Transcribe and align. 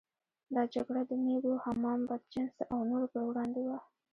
دا 0.53 0.61
جګړه 0.73 1.01
د 1.09 1.11
مېږو، 1.23 1.53
حمام 1.65 1.99
بدجنسه 2.09 2.63
او 2.73 2.79
نورو 2.89 3.05
پر 3.13 3.21
وړاندې 3.29 3.61
وه. 3.67 3.77